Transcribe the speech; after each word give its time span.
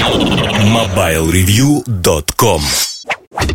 MobileReview.com 0.00 2.62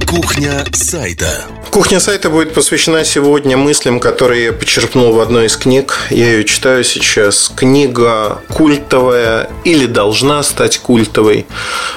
Кухня 0.08 0.64
сайта. 0.72 1.44
Кухня 1.72 2.00
сайта 2.00 2.30
будет 2.30 2.54
посвящена 2.54 3.04
сегодня 3.04 3.58
мыслям, 3.58 4.00
которые 4.00 4.46
я 4.46 4.54
почерпнул 4.54 5.14
в 5.14 5.20
одной 5.22 5.48
из 5.48 5.58
книг. 5.58 6.02
Я 6.12 6.34
ее 6.34 6.44
читаю 6.44 6.84
сейчас. 6.84 7.52
Книга 7.56 8.44
культовая 8.54 9.50
или 9.64 9.88
должна 9.88 10.44
стать 10.44 10.78
культовой. 10.78 11.48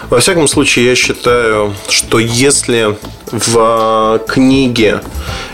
Во 0.08 0.18
всяком 0.18 0.48
случае, 0.48 0.86
я 0.86 0.96
считаю, 0.96 1.74
что 1.90 2.18
если 2.18 2.96
в 3.30 4.22
книге 4.26 5.02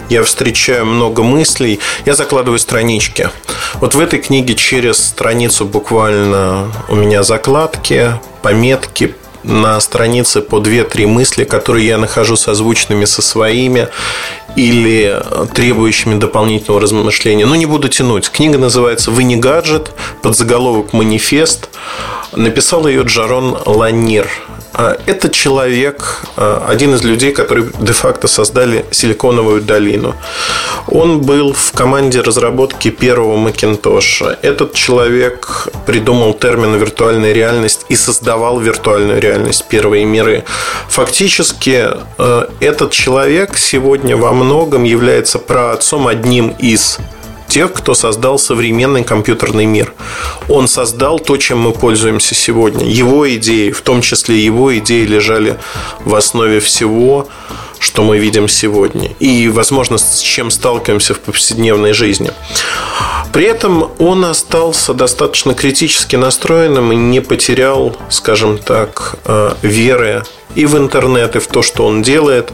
я 0.09 0.23
встречаю 0.23 0.87
много 0.87 1.23
мыслей, 1.23 1.81
я 2.05 2.15
закладываю 2.15 2.59
странички. 2.59 3.31
Вот 3.75 3.95
в 3.95 4.01
этой 4.01 4.21
книге 4.21 4.55
через 4.55 4.99
страницу 4.99 5.65
буквально 5.65 6.73
у 6.89 6.95
меня 6.95 7.23
закладки, 7.23 8.13
пометки, 8.43 9.15
на 9.45 9.79
странице 9.81 10.41
по 10.41 10.57
2-3 10.57 11.07
мысли, 11.07 11.45
которые 11.45 11.87
я 11.87 11.99
нахожу 11.99 12.37
созвучными 12.37 13.05
со 13.05 13.23
своими 13.23 13.89
или 14.57 15.23
требующими 15.55 16.19
дополнительного 16.19 16.81
размышления. 16.81 17.47
Но 17.47 17.55
не 17.55 17.67
буду 17.67 17.89
тянуть. 17.89 18.31
Книга 18.31 18.59
называется 18.59 19.11
«Вы 19.11 19.25
не 19.25 19.37
гаджет», 19.37 19.93
подзаголовок 20.23 20.93
«Манифест». 20.93 21.69
Написал 22.33 22.87
ее 22.87 23.03
Джарон 23.03 23.57
Ланир. 23.67 24.29
А, 24.75 24.97
это 25.07 25.31
человек, 25.31 26.25
а, 26.37 26.67
один 26.69 26.95
из 26.95 27.05
людей, 27.05 27.33
которые 27.33 27.71
де-факто 27.81 28.27
создали 28.27 28.85
Силиконовую 28.91 29.63
долину. 29.63 30.15
Он 30.89 31.21
был 31.21 31.53
в 31.53 31.73
команде 31.73 32.21
разработки 32.21 32.91
первого 32.91 33.37
Макинтоша. 33.37 34.39
Этот 34.43 34.75
человек 34.75 35.69
придумал 35.87 36.35
термин 36.35 36.75
«виртуальная 36.75 37.33
реальность» 37.33 37.87
и 37.89 37.95
создавал 37.95 38.59
виртуальную 38.59 39.21
реальность 39.21 39.65
«Первые 39.69 40.05
миры». 40.05 40.45
Фактически, 40.89 41.91
а, 42.19 42.49
этот 42.59 42.91
человек 42.91 43.57
сегодня 43.57 44.17
во 44.17 44.33
многом 44.33 44.83
является 44.83 45.39
праотцом 45.39 46.09
одним 46.09 46.49
из 46.59 46.99
тех, 47.49 47.73
кто 47.73 47.95
создал 47.95 48.39
современный 48.39 49.05
компьютерный 49.05 49.67
мир. 49.67 49.93
Он 50.49 50.69
создал 50.69 51.19
то, 51.19 51.37
чем 51.37 51.61
мы 51.61 51.73
пользуемся 51.73 52.35
сегодня. 52.35 52.87
Его 52.87 53.33
идеи, 53.35 53.71
в 53.71 53.81
том 53.81 54.03
числе 54.03 54.39
его 54.45 54.77
идеи, 54.79 55.05
лежали 55.05 55.59
в 56.05 56.15
основе 56.15 56.61
всего, 56.61 57.29
что 57.79 58.03
мы 58.03 58.19
видим 58.19 58.49
сегодня. 58.49 59.11
И, 59.21 59.49
возможно, 59.49 59.99
с 59.99 60.19
чем 60.19 60.51
сталкиваемся 60.51 61.15
в 61.15 61.21
повседневной 61.21 61.93
жизни. 61.93 62.31
При 63.33 63.47
этом 63.47 63.91
он 63.99 64.25
остался 64.25 64.95
достаточно 64.95 65.55
критически 65.55 66.17
настроенным 66.17 66.93
и 66.93 66.97
не 66.97 67.21
потерял, 67.21 67.97
скажем 68.09 68.59
так, 68.59 69.17
э, 69.25 69.55
веры 69.63 70.23
и 70.55 70.67
в 70.67 70.77
интернет, 70.77 71.37
и 71.37 71.41
в 71.41 71.47
то, 71.47 71.63
что 71.63 71.85
он 71.85 72.03
делает. 72.03 72.53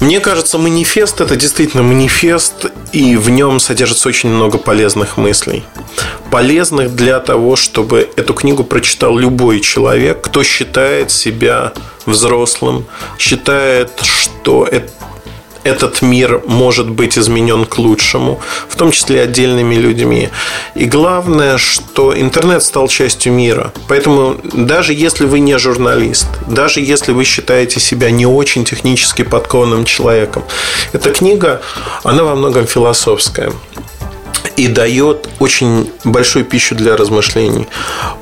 Мне 0.00 0.20
кажется, 0.20 0.56
манифест 0.56 1.20
это 1.20 1.36
действительно 1.36 1.82
манифест, 1.82 2.66
и 2.92 3.16
в 3.16 3.28
нем 3.28 3.60
содержится 3.60 4.08
очень 4.08 4.30
много 4.30 4.56
полезных 4.56 5.18
мыслей. 5.18 5.62
Полезных 6.30 6.96
для 6.96 7.20
того, 7.20 7.54
чтобы 7.54 8.08
эту 8.16 8.32
книгу 8.32 8.64
прочитал 8.64 9.18
любой 9.18 9.60
человек, 9.60 10.22
кто 10.22 10.42
считает 10.42 11.10
себя 11.10 11.74
взрослым, 12.06 12.86
считает, 13.18 13.90
что 14.02 14.64
это 14.64 14.90
этот 15.64 16.02
мир 16.02 16.42
может 16.46 16.88
быть 16.88 17.18
изменен 17.18 17.64
к 17.66 17.78
лучшему, 17.78 18.40
в 18.68 18.76
том 18.76 18.90
числе 18.92 19.22
отдельными 19.22 19.74
людьми. 19.74 20.30
И 20.74 20.84
главное, 20.84 21.58
что 21.58 22.18
интернет 22.18 22.62
стал 22.62 22.88
частью 22.88 23.32
мира. 23.32 23.72
Поэтому 23.88 24.36
даже 24.52 24.94
если 24.94 25.26
вы 25.26 25.40
не 25.40 25.58
журналист, 25.58 26.26
даже 26.46 26.80
если 26.80 27.12
вы 27.12 27.24
считаете 27.24 27.80
себя 27.80 28.10
не 28.10 28.26
очень 28.26 28.64
технически 28.64 29.22
подкованным 29.22 29.84
человеком, 29.84 30.44
эта 30.92 31.10
книга, 31.10 31.60
она 32.04 32.24
во 32.24 32.34
многом 32.34 32.66
философская 32.66 33.52
и 34.56 34.68
дает 34.68 35.28
очень 35.38 35.90
большую 36.04 36.44
пищу 36.44 36.74
для 36.74 36.96
размышлений. 36.96 37.66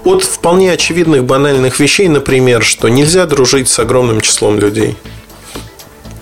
От 0.04 0.22
вполне 0.22 0.72
очевидных 0.72 1.24
банальных 1.24 1.80
вещей, 1.80 2.08
например, 2.08 2.62
что 2.62 2.88
нельзя 2.88 3.26
дружить 3.26 3.68
с 3.68 3.78
огромным 3.78 4.20
числом 4.20 4.58
людей– 4.58 4.96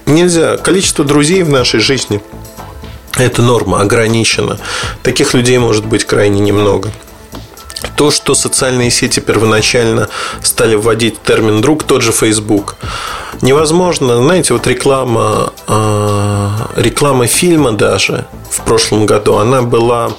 Нельзя. 0.07 0.57
Количество 0.57 1.05
друзей 1.05 1.43
в 1.43 1.51
нашей 1.51 1.81
жизни– 1.81 2.23
это 3.17 3.43
норма, 3.43 3.81
ограничена. 3.81 4.59
Таких 5.03 5.35
людей 5.35 5.59
может 5.59 5.85
быть 5.85 6.05
крайне 6.05 6.41
немного. 6.41 6.93
То, 7.97 8.11
что 8.11 8.35
социальные 8.35 8.91
сети 8.91 9.21
первоначально 9.21 10.09
стали 10.43 10.77
вводить 10.77 11.23
термин 11.23 11.61
«друг», 11.61 11.83
тот 11.83 12.03
же 12.03 12.13
Facebook. 12.13 12.77
Невозможно, 13.43 14.23
знаете, 14.23 14.55
вот 14.55 14.67
реклама, 14.67 15.53
а, 15.67 16.71
реклама 16.77 17.27
фильма 17.27 17.73
даже 17.73 18.27
в 18.51 18.61
прошлом 18.63 19.07
году, 19.07 19.37
она 19.37 19.63
была 19.63 20.13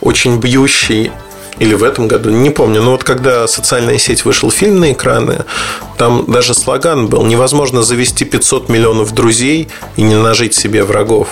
очень 0.00 0.38
бьющей 0.38 1.12
или 1.60 1.74
в 1.74 1.84
этом 1.84 2.08
году, 2.08 2.30
не 2.30 2.50
помню. 2.50 2.82
Но 2.82 2.90
вот 2.92 3.04
когда 3.04 3.46
социальная 3.46 3.98
сеть 3.98 4.24
вышел 4.24 4.50
фильм 4.50 4.80
на 4.80 4.92
экраны, 4.92 5.44
там 5.98 6.24
даже 6.26 6.54
слоган 6.54 7.06
был 7.06 7.24
«Невозможно 7.24 7.82
завести 7.82 8.24
500 8.24 8.68
миллионов 8.68 9.12
друзей 9.12 9.68
и 9.96 10.02
не 10.02 10.16
нажить 10.16 10.54
себе 10.54 10.82
врагов» 10.82 11.28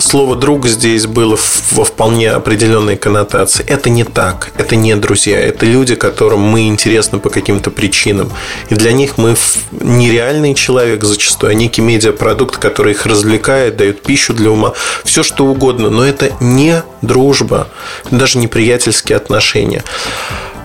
слово 0.00 0.36
«друг» 0.36 0.66
здесь 0.66 1.06
было 1.06 1.38
во 1.70 1.84
вполне 1.84 2.30
определенной 2.30 2.96
коннотации. 2.96 3.64
Это 3.66 3.90
не 3.90 4.04
так. 4.04 4.52
Это 4.56 4.76
не 4.76 4.94
друзья. 4.96 5.38
Это 5.38 5.66
люди, 5.66 5.94
которым 5.94 6.40
мы 6.40 6.68
интересны 6.68 7.18
по 7.18 7.30
каким-то 7.30 7.70
причинам. 7.70 8.32
И 8.68 8.74
для 8.74 8.92
них 8.92 9.18
мы 9.18 9.36
нереальный 9.72 10.54
человек 10.54 11.04
зачастую, 11.04 11.50
а 11.50 11.54
некий 11.54 11.82
медиапродукт, 11.82 12.56
который 12.56 12.92
их 12.92 13.06
развлекает, 13.06 13.76
дает 13.76 14.02
пищу 14.02 14.34
для 14.34 14.50
ума. 14.50 14.72
Все 15.04 15.22
что 15.22 15.46
угодно. 15.46 15.90
Но 15.90 16.04
это 16.04 16.32
не 16.40 16.82
дружба. 17.02 17.68
Даже 18.10 18.38
не 18.38 18.46
приятельские 18.46 19.16
отношения. 19.16 19.84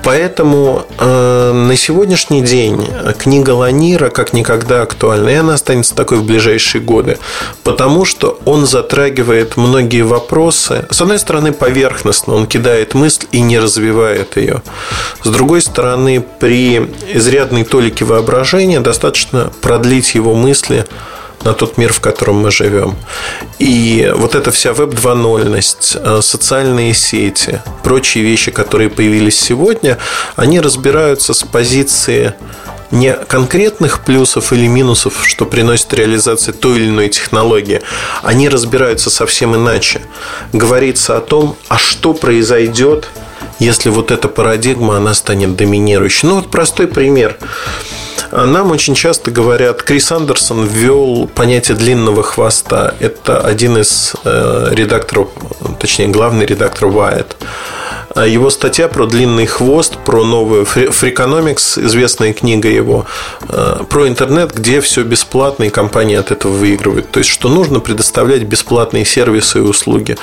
Поэтому 0.04 0.86
э, 1.00 1.52
на 1.54 1.76
сегодняшний 1.78 2.42
день 2.42 2.86
книга 3.18 3.52
Ланира 3.52 4.10
как 4.10 4.34
никогда 4.34 4.82
актуальна, 4.82 5.30
и 5.30 5.36
она 5.36 5.54
останется 5.54 5.96
такой 5.96 6.18
в 6.18 6.26
ближайшие 6.26 6.82
годы, 6.82 7.18
потому 7.64 8.04
что 8.04 8.40
он 8.46 8.66
затрагивает 8.66 9.56
многие 9.56 10.02
вопросы. 10.02 10.86
С 10.90 11.02
одной 11.02 11.20
стороны, 11.20 11.54
поверхностно, 11.54 12.34
он 12.34 12.48
кидает 12.48 12.94
мысль 12.94 13.28
и 13.32 13.40
не 13.40 13.60
развивает 13.60 14.36
ее. 14.36 14.62
С 15.24 15.30
другой 15.30 15.62
стороны, 15.62 16.24
при 16.40 16.78
изрядной 17.14 17.64
толике 17.64 18.04
воображения 18.04 18.82
достаточно 18.82 19.52
продлить 19.62 20.16
его 20.16 20.36
мысли 20.36 20.86
на 21.44 21.54
тот 21.54 21.78
мир, 21.78 21.92
в 21.94 22.00
котором 22.00 22.38
мы 22.38 22.52
живем. 22.52 22.96
И 23.60 24.12
вот 24.16 24.36
эта 24.36 24.52
вся 24.52 24.74
веб-2.0ность, 24.74 25.98
э, 26.02 26.22
социальные 26.22 26.94
сети, 26.94 27.62
прочие 27.84 28.24
вещи, 28.24 28.52
которые 28.52 28.90
появились 28.90 29.40
сегодня, 29.40 29.98
они 30.36 30.60
разбираются 30.60 31.34
с 31.34 31.44
позиции 31.44 32.34
не 32.92 33.14
конкретных 33.14 34.04
плюсов 34.04 34.54
или 34.54 34.68
минусов, 34.68 35.24
что 35.26 35.46
приносит 35.46 35.94
реализация 35.94 36.54
той 36.54 36.78
или 36.78 36.90
иной 36.90 37.10
технологии, 37.10 37.82
они 38.22 38.50
разбираются 38.50 39.10
совсем 39.10 39.56
иначе. 39.56 40.02
Говорится 40.54 41.18
о 41.18 41.22
том, 41.22 41.58
а 41.70 41.80
что 41.80 42.14
произойдет, 42.14 43.10
если 43.60 43.90
вот 43.90 44.12
эта 44.12 44.28
парадигма, 44.28 44.98
она 44.98 45.14
станет 45.14 45.56
доминирующей. 45.56 46.28
Ну, 46.28 46.36
вот 46.36 46.50
простой 46.50 46.88
пример. 46.88 47.38
Нам 48.32 48.72
очень 48.72 48.96
часто 48.96 49.30
говорят, 49.30 49.84
Крис 49.84 50.12
Андерсон 50.12 50.66
ввел 50.66 51.28
понятие 51.28 51.78
длинного 51.78 52.24
хвоста. 52.24 52.96
Это 53.00 53.40
один 53.40 53.78
из 53.78 54.14
э, 54.24 54.70
редакторов, 54.72 55.30
точнее, 55.80 56.08
главный 56.08 56.46
редактор 56.46 56.90
Wired. 56.90 57.28
А 58.16 58.28
его 58.28 58.50
статья 58.50 58.88
про 58.88 59.06
длинный 59.06 59.46
хвост, 59.46 59.98
про 59.98 60.24
новую 60.24 60.64
Freakonomics, 60.64 61.84
известная 61.86 62.34
книга 62.34 62.70
его, 62.70 63.06
э, 63.50 63.84
про 63.90 64.08
интернет, 64.08 64.54
где 64.54 64.82
все 64.82 65.04
бесплатно, 65.04 65.64
и 65.64 65.70
компании 65.70 66.16
от 66.16 66.32
этого 66.32 66.52
выигрывают. 66.52 67.10
То 67.12 67.20
есть, 67.20 67.30
что 67.30 67.50
нужно 67.50 67.80
предоставлять 67.80 68.44
бесплатные 68.44 69.06
сервисы 69.06 69.60
и 69.60 69.62
услуги. 69.62 70.16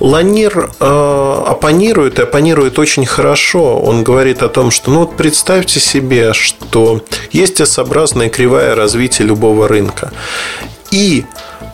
Ланир 0.00 0.72
э, 0.78 1.44
оппонирует, 1.46 2.18
и 2.18 2.22
оппонирует 2.22 2.78
очень 2.78 3.06
хорошо. 3.06 3.78
Он 3.78 4.04
говорит 4.04 4.42
о 4.42 4.48
том, 4.48 4.70
что, 4.70 4.90
ну 4.90 5.00
вот 5.00 5.16
представьте 5.16 5.80
себе, 5.80 6.32
что 6.34 7.02
есть 7.30 7.60
S-образная 7.60 8.28
кривая 8.28 8.74
развития 8.74 9.24
любого 9.24 9.68
рынка. 9.68 10.12
И 10.90 11.24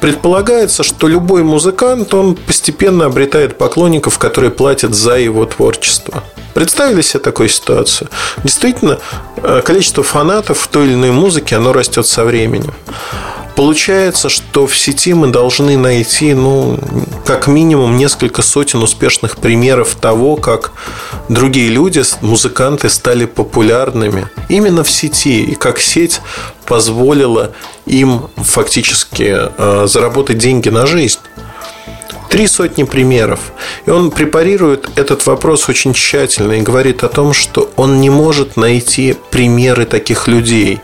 Предполагается, 0.00 0.83
что 0.83 1.09
любой 1.09 1.43
музыкант, 1.43 2.15
он 2.15 2.37
постепенно 2.37 3.06
обретает 3.06 3.59
поклонников, 3.59 4.19
которые 4.19 4.50
платят 4.50 4.95
за 4.95 5.19
его 5.19 5.45
творчество. 5.45 6.23
Представили 6.55 7.03
себе 7.03 7.21
такую 7.21 7.49
ситуацию? 7.49 8.09
Действительно, 8.45 8.99
э, 9.37 9.61
количество 9.65 10.03
фанатов 10.03 10.61
в 10.61 10.69
той 10.69 10.87
или 10.87 10.95
иной 10.95 11.11
музыке, 11.11 11.56
оно 11.56 11.73
растет 11.73 12.06
со 12.06 12.25
временем. 12.25 12.75
Получается, 13.58 14.28
что 14.28 14.69
в 14.69 14.78
сети 14.78 15.14
мы 15.14 15.32
должны 15.32 15.76
найти, 15.76 16.32
ну, 16.32 16.78
как 17.26 17.49
минимум 17.49 17.96
несколько 17.96 18.40
сотен 18.40 18.84
успешных 18.84 19.37
примеров 19.37 19.96
того, 19.96 20.37
как 20.37 20.70
другие 21.28 21.69
люди, 21.69 22.02
музыканты 22.20 22.88
стали 22.88 23.25
популярными 23.25 24.28
именно 24.49 24.84
в 24.84 24.90
сети, 24.93 25.43
и 25.43 25.56
как 25.56 25.81
сеть 25.81 26.20
позволила 26.66 27.50
им 27.84 28.28
фактически 28.37 29.37
э, 29.37 29.87
заработать 29.88 30.38
деньги 30.38 30.69
на 30.69 30.87
жизнь. 30.87 31.19
Три 32.29 32.47
сотни 32.47 32.83
примеров. 32.85 33.41
И 33.87 33.91
он 33.91 34.11
препарирует 34.11 34.91
этот 34.97 35.27
вопрос 35.27 35.69
очень 35.69 35.95
тщательно 35.95 36.53
и 36.53 36.63
говорит 36.63 37.03
о 37.03 37.09
том, 37.09 37.33
что 37.33 37.71
он 37.77 38.01
не 38.01 38.11
может 38.11 38.57
найти 38.57 39.17
примеры 39.31 39.87
таких 39.87 40.29
людей. 40.29 40.81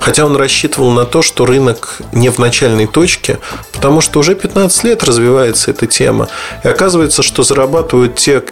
Хотя 0.00 0.26
он 0.26 0.36
рассчитывал 0.36 0.90
на 0.90 1.04
то, 1.04 1.22
что 1.22 1.46
рынок 1.46 1.98
не 2.12 2.30
в 2.30 2.38
начальной 2.38 2.86
точке, 2.86 3.38
потому 3.72 4.00
что 4.00 4.20
уже 4.20 4.34
15 4.34 4.84
лет 4.84 5.02
развивается 5.04 5.70
эта 5.70 5.86
тема. 5.86 6.28
И 6.62 6.68
оказывается, 6.68 7.22
что 7.22 7.42
зарабатывают 7.42 8.16
те 8.16 8.42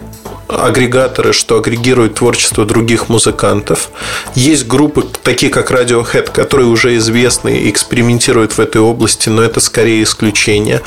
агрегаторы, 0.51 1.33
что 1.33 1.57
агрегируют 1.57 2.15
творчество 2.15 2.65
других 2.65 3.09
музыкантов. 3.09 3.89
Есть 4.35 4.67
группы, 4.67 5.05
такие 5.23 5.51
как 5.51 5.71
Radiohead, 5.71 6.31
которые 6.31 6.67
уже 6.67 6.97
известны 6.97 7.57
и 7.57 7.69
экспериментируют 7.69 8.53
в 8.53 8.59
этой 8.59 8.81
области, 8.81 9.29
но 9.29 9.41
это 9.41 9.59
скорее 9.59 10.03
исключение. 10.03 10.81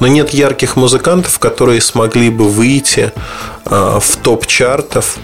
Но 0.00 0.06
нет 0.06 0.30
ярких 0.30 0.76
музыкантов, 0.76 0.95
которые 1.38 1.80
смогли 1.80 2.30
бы 2.30 2.48
выйти 2.48 3.12
а, 3.64 4.00
в 4.00 4.16
топ 4.16 4.46
чартов 4.46 5.18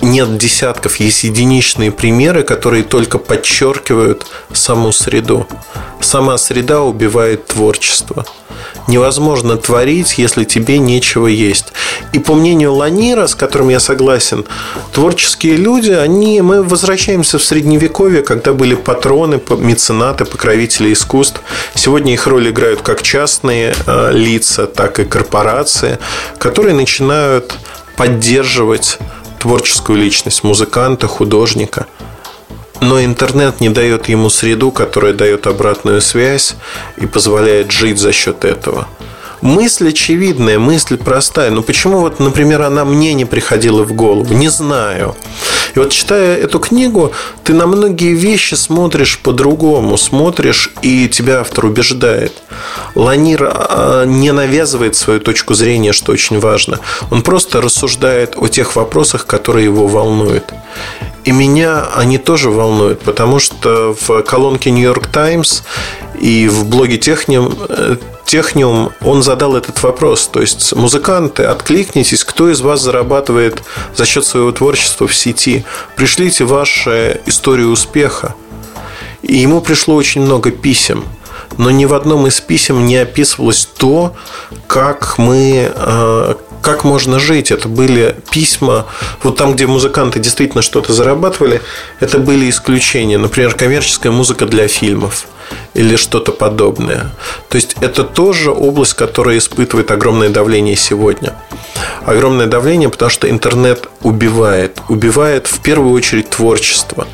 нет 0.00 0.38
десятков, 0.38 0.96
есть 0.96 1.24
единичные 1.24 1.90
примеры, 1.90 2.42
которые 2.42 2.82
только 2.82 3.18
подчеркивают 3.18 4.26
саму 4.52 4.92
среду. 4.92 5.46
Сама 6.00 6.38
среда 6.38 6.82
убивает 6.82 7.46
творчество. 7.46 8.24
Невозможно 8.86 9.56
творить, 9.56 10.18
если 10.18 10.44
тебе 10.44 10.78
нечего 10.78 11.26
есть. 11.26 11.72
И 12.12 12.18
по 12.18 12.34
мнению 12.34 12.74
Ланира, 12.74 13.26
с 13.26 13.34
которым 13.34 13.68
я 13.68 13.78
согласен, 13.78 14.44
творческие 14.92 15.56
люди, 15.56 15.92
они, 15.92 16.40
мы 16.40 16.62
возвращаемся 16.62 17.38
в 17.38 17.44
средневековье, 17.44 18.22
когда 18.22 18.52
были 18.52 18.74
патроны, 18.74 19.40
меценаты, 19.58 20.24
покровители 20.24 20.92
искусств. 20.92 21.40
Сегодня 21.74 22.14
их 22.14 22.26
роль 22.26 22.50
играют 22.50 22.82
как 22.82 23.02
частные 23.02 23.74
э, 23.86 24.10
лица, 24.12 24.66
так 24.66 24.98
и 24.98 25.04
корпорации, 25.04 25.98
которые 26.38 26.74
начинают 26.74 27.54
поддерживать 27.96 28.98
творческую 29.40 29.98
личность 29.98 30.44
музыканта, 30.44 31.08
художника. 31.08 31.86
Но 32.80 33.02
интернет 33.02 33.60
не 33.60 33.68
дает 33.68 34.08
ему 34.08 34.30
среду, 34.30 34.70
которая 34.70 35.12
дает 35.12 35.46
обратную 35.46 36.00
связь 36.00 36.54
и 36.96 37.06
позволяет 37.06 37.72
жить 37.72 37.98
за 37.98 38.12
счет 38.12 38.44
этого– 38.44 38.86
мысль 39.42 39.88
очевидная, 39.88 40.58
мысль 40.58 40.96
простая. 40.96 41.50
Но 41.50 41.62
почему 41.62 42.00
вот, 42.00 42.20
например, 42.20 42.62
она 42.62 42.84
мне 42.84 43.14
не 43.14 43.24
приходила 43.24 43.82
в 43.82 43.92
голову? 43.92 44.32
Не 44.34 44.48
знаю. 44.48 45.16
И 45.74 45.78
вот 45.78 45.90
читая 45.90 46.36
эту 46.36 46.58
книгу, 46.58 47.12
ты 47.44 47.54
на 47.54 47.66
многие 47.66 48.14
вещи 48.14 48.54
смотришь 48.54 49.18
по-другому, 49.18 49.96
смотришь, 49.96 50.72
и 50.82 51.08
тебя 51.08 51.40
автор 51.40 51.66
убеждает. 51.66 52.32
Ланир 52.94 53.50
а, 53.52 54.04
не 54.04 54.32
навязывает 54.32 54.96
свою 54.96 55.20
точку 55.20 55.54
зрения, 55.54 55.92
что 55.92 56.12
очень 56.12 56.40
важно. 56.40 56.80
Он 57.10 57.22
просто 57.22 57.60
рассуждает 57.60 58.34
о 58.36 58.48
тех 58.48 58.76
вопросах, 58.76 59.26
которые 59.26 59.64
его 59.64 59.86
волнуют. 59.86 60.52
И 61.24 61.32
меня 61.32 61.86
они 61.94 62.18
тоже 62.18 62.50
волнуют, 62.50 63.00
потому 63.00 63.38
что 63.38 63.94
в 64.00 64.22
колонке 64.22 64.70
New 64.70 64.82
York 64.82 65.06
Times 65.08 65.64
и 66.18 66.48
в 66.48 66.66
блоге 66.66 66.98
Техниум 66.98 67.54
э, 67.68 67.96
Техниум, 68.30 68.92
он 69.00 69.24
задал 69.24 69.56
этот 69.56 69.82
вопрос. 69.82 70.28
То 70.28 70.40
есть, 70.40 70.72
музыканты, 70.76 71.42
откликнитесь, 71.42 72.22
кто 72.22 72.48
из 72.48 72.60
вас 72.60 72.80
зарабатывает 72.80 73.64
за 73.96 74.06
счет 74.06 74.24
своего 74.24 74.52
творчества 74.52 75.08
в 75.08 75.14
сети. 75.16 75.64
Пришлите 75.96 76.44
вашу 76.44 76.92
историю 77.26 77.70
успеха. 77.72 78.36
И 79.22 79.36
ему 79.36 79.60
пришло 79.60 79.96
очень 79.96 80.20
много 80.20 80.52
писем. 80.52 81.06
Но 81.58 81.72
ни 81.72 81.86
в 81.86 81.92
одном 81.92 82.28
из 82.28 82.40
писем 82.40 82.86
не 82.86 82.98
описывалось 82.98 83.66
то, 83.76 84.14
как 84.68 85.18
мы, 85.18 85.72
э, 85.74 86.34
как 86.62 86.84
можно 86.84 87.18
жить. 87.18 87.50
Это 87.50 87.68
были 87.68 88.16
письма, 88.30 88.86
вот 89.22 89.36
там, 89.36 89.54
где 89.54 89.66
музыканты 89.66 90.18
действительно 90.18 90.62
что-то 90.62 90.92
зарабатывали, 90.92 91.60
это 92.00 92.18
были 92.18 92.48
исключения. 92.48 93.18
Например, 93.18 93.54
коммерческая 93.54 94.12
музыка 94.12 94.46
для 94.46 94.68
фильмов– 94.68 95.26
или 95.74 95.96
что-то 95.96 96.32
подобное. 96.32 97.10
То 97.48 97.56
есть 97.56 97.76
это 97.80 98.04
тоже 98.04 98.50
область, 98.50 98.94
которая 98.94 99.38
испытывает 99.38 99.90
огромное 99.90 100.28
давление 100.28 100.76
сегодня. 100.76 101.34
Огромное 102.04 102.46
давление, 102.46 102.88
потому 102.88 103.10
что 103.10 103.30
интернет 103.30 103.88
убивает. 104.02 104.78
Убивает 104.88 105.46
в 105.46 105.60
первую 105.60 105.92
очередь 105.92 106.30
творчество. 106.30 107.06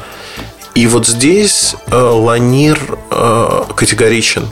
И 0.77 0.87
вот 0.87 1.07
здесь 1.07 1.75
э, 1.89 1.97
Ланир 1.97 2.79
э, 3.11 3.63
категоричен. 3.75 4.49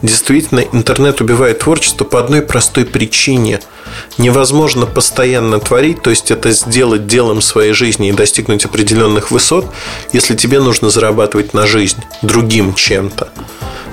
Действительно, 0.00 0.60
интернет 0.60 1.20
убивает 1.20 1.58
творчество 1.58 2.04
по 2.04 2.18
одной 2.18 2.40
простой 2.40 2.86
причине– 2.86 3.60
невозможно 4.18 4.86
постоянно 4.86 5.60
творить, 5.60 6.02
то 6.02 6.10
есть 6.10 6.30
это 6.30 6.50
сделать 6.52 7.06
делом 7.06 7.40
своей 7.40 7.72
жизни 7.72 8.08
и 8.08 8.12
достигнуть 8.12 8.64
определенных 8.64 9.30
высот, 9.30 9.66
если 10.12 10.34
тебе 10.34 10.60
нужно 10.60 10.90
зарабатывать 10.90 11.54
на 11.54 11.66
жизнь 11.66 12.02
другим 12.22 12.74
чем-то. 12.74 13.28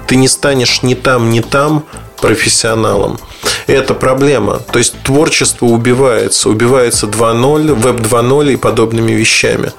Ты 0.07 0.15
не 0.15 0.27
станешь 0.27 0.83
ни 0.83 0.93
там, 0.93 1.29
ни 1.29 1.39
там 1.39 1.85
профессионалом. 2.19 3.19
это 3.65 3.93
проблема. 3.93 4.59
То 4.59 4.79
есть 4.79 4.93
творчество 5.03 5.65
убивается. 5.65 6.49
Убивается 6.49 7.07
2.0, 7.07 7.73
веб 7.73 7.95
2.0 7.95 8.53
и 8.53 8.55
подобными 8.57 9.13
вещами. 9.13 9.71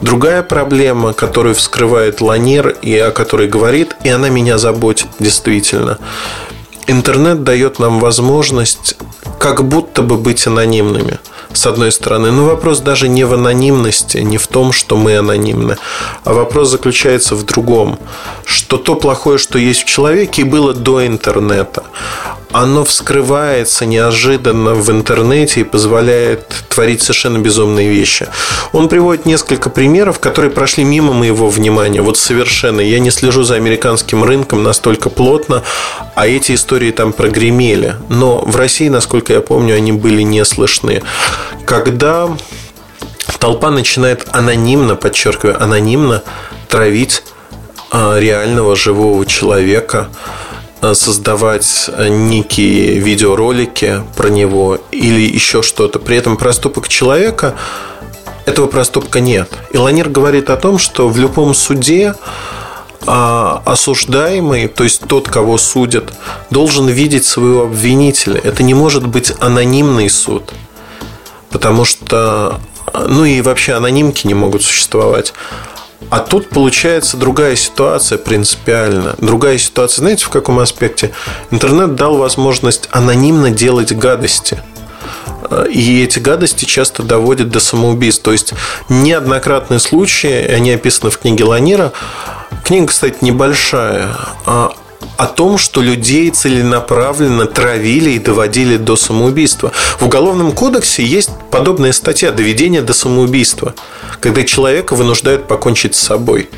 Другая 0.00 0.42
проблема, 0.42 1.12
которую 1.12 1.54
вскрывает 1.54 2.20
Ланер 2.20 2.68
и 2.68 2.96
о 2.96 3.10
которой 3.10 3.48
говорит, 3.48 3.96
и 4.04 4.08
она 4.08 4.28
меня 4.28 4.56
заботит 4.56 5.08
действительно. 5.18 5.98
Интернет 6.86 7.42
дает 7.42 7.78
нам 7.78 7.98
возможность 7.98 8.96
как 9.38 9.64
будто 9.64 10.02
бы 10.02 10.16
быть 10.16 10.46
анонимными 10.46 11.18
с 11.52 11.66
одной 11.66 11.90
стороны. 11.90 12.30
Но 12.30 12.44
вопрос 12.44 12.80
даже 12.80 13.08
не 13.08 13.24
в 13.24 13.34
анонимности, 13.34 14.18
не 14.18 14.38
в 14.38 14.46
том, 14.46 14.72
что 14.72 14.96
мы 14.96 15.16
анонимны, 15.18 15.76
а 16.24 16.32
вопрос 16.32 16.70
заключается 16.70 17.34
в 17.34 17.44
другом, 17.44 17.98
что 18.44 18.76
то 18.76 18.94
плохое, 18.94 19.38
что 19.38 19.58
есть 19.58 19.82
в 19.82 19.86
человеке, 19.86 20.44
было 20.44 20.74
до 20.74 21.06
интернета 21.06 21.84
оно 22.52 22.84
вскрывается 22.84 23.84
неожиданно 23.84 24.74
в 24.74 24.90
интернете 24.90 25.60
и 25.60 25.64
позволяет 25.64 26.48
творить 26.68 27.02
совершенно 27.02 27.38
безумные 27.38 27.88
вещи. 27.88 28.28
Он 28.72 28.88
приводит 28.88 29.26
несколько 29.26 29.70
примеров, 29.70 30.18
которые 30.18 30.50
прошли 30.50 30.84
мимо 30.84 31.12
моего 31.12 31.48
внимания. 31.48 32.00
Вот 32.00 32.16
совершенно. 32.16 32.80
Я 32.80 32.98
не 33.00 33.10
слежу 33.10 33.42
за 33.42 33.56
американским 33.56 34.24
рынком 34.24 34.62
настолько 34.62 35.10
плотно, 35.10 35.62
а 36.14 36.26
эти 36.26 36.54
истории 36.54 36.90
там 36.90 37.12
прогремели. 37.12 37.96
Но 38.08 38.38
в 38.38 38.56
России, 38.56 38.88
насколько 38.88 39.32
я 39.32 39.40
помню, 39.40 39.74
они 39.76 39.92
были 39.92 40.22
не 40.22 40.44
слышны. 40.44 41.02
Когда 41.66 42.30
толпа 43.38 43.70
начинает 43.70 44.26
анонимно, 44.32 44.96
подчеркиваю, 44.96 45.62
анонимно 45.62 46.22
травить 46.68 47.22
а, 47.90 48.18
реального 48.18 48.76
живого 48.76 49.24
человека, 49.26 50.08
создавать 50.94 51.88
э, 51.88 52.08
некие 52.08 52.98
видеоролики 52.98 54.02
про 54.16 54.28
него 54.28 54.78
или 54.90 55.20
еще 55.20 55.62
что-то. 55.62 55.98
При 55.98 56.16
этом 56.16 56.36
проступок 56.36 56.88
человека 56.88 57.54
этого 58.48 58.66
проступка 58.66 59.20
нет. 59.20 59.50
И 59.72 59.76
Ланир 59.76 60.08
говорит 60.08 60.50
о 60.50 60.56
том, 60.56 60.78
что 60.78 61.08
в 61.08 61.18
любом 61.18 61.54
суде 61.54 62.14
а, 63.06 63.62
осуждаемый, 63.64 64.68
то 64.68 64.84
есть 64.84 65.02
тот, 65.06 65.28
кого 65.28 65.58
судят, 65.58 66.12
должен 66.50 66.88
видеть 66.88 67.26
своего 67.26 67.64
обвинителя. 67.64 68.40
Это 68.42 68.62
не 68.62 68.74
может 68.74 69.06
быть 69.06 69.32
анонимный 69.40 70.08
суд, 70.08 70.54
потому 71.50 71.84
что, 71.84 72.60
ну 73.06 73.24
и 73.24 73.40
вообще 73.40 73.74
анонимки 73.74 74.26
не 74.26 74.34
могут 74.34 74.62
существовать. 74.62 75.34
А 76.10 76.20
тут 76.20 76.48
получается 76.48 77.16
другая 77.16 77.56
ситуация 77.56 78.18
принципиально. 78.18 79.14
Другая 79.18 79.58
ситуация, 79.58 80.02
знаете, 80.02 80.24
в 80.24 80.30
каком 80.30 80.58
аспекте? 80.58 81.10
Интернет 81.50 81.96
дал 81.96 82.16
возможность 82.16 82.88
анонимно 82.92 83.50
делать 83.50 83.92
гадости. 83.92 84.62
И 85.70 86.02
эти 86.02 86.18
гадости 86.18 86.64
часто 86.64 87.02
доводят 87.02 87.50
до 87.50 87.60
самоубийств. 87.60 88.22
То 88.22 88.32
есть 88.32 88.54
неоднократные 88.88 89.80
случаи, 89.80 90.46
они 90.46 90.72
описаны 90.72 91.10
в 91.10 91.18
книге 91.18 91.44
Ланира. 91.44 91.92
Книга, 92.64 92.86
кстати, 92.86 93.18
небольшая 93.20 94.08
а 94.46 94.72
о 95.16 95.26
том, 95.26 95.58
что 95.58 95.80
людей 95.80 96.30
целенаправленно 96.30 97.46
травили 97.46 98.10
и 98.10 98.18
доводили 98.18 98.76
до 98.76 98.96
самоубийства. 98.96 99.72
В 99.98 100.06
Уголовном 100.06 100.52
кодексе 100.52 101.04
есть 101.04 101.30
подобная 101.50 101.92
статья 101.92 102.30
«Доведение 102.30 102.82
до 102.82 102.92
самоубийства», 102.92 103.74
когда 104.20 104.44
человека 104.44 104.94
вынуждают 104.94 105.48
покончить 105.48 105.94
с 105.94 106.00
собой. 106.00 106.48